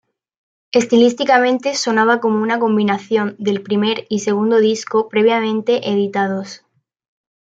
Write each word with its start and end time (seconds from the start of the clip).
Estilísticamente 0.71 1.75
sonaba 1.75 2.19
como 2.19 2.41
una 2.41 2.57
combinación 2.59 3.35
del 3.37 3.61
primer 3.61 4.07
y 4.09 4.21
segundo 4.21 4.57
disco 4.57 5.07
previamente 5.07 5.91
editados. 5.91 6.65